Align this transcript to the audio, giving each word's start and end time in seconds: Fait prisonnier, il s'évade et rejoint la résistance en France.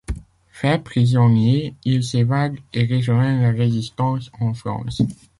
Fait 0.49 0.83
prisonnier, 0.83 1.75
il 1.85 2.03
s'évade 2.03 2.55
et 2.73 2.91
rejoint 2.91 3.39
la 3.39 3.51
résistance 3.51 4.31
en 4.39 4.55
France. 4.55 5.03